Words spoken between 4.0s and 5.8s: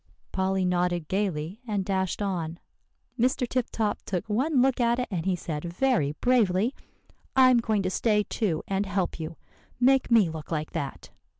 took one look at it, and he said